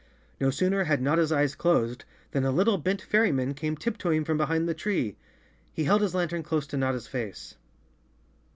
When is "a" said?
2.43-2.49